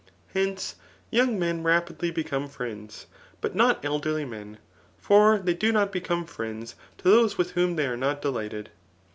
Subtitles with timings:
[0.33, 0.77] Hence,
[1.11, 3.05] young men rapidly become friends,
[3.39, 4.59] but not elderly men j
[4.97, 8.71] for they do not become friends to those with whom they are not delighted.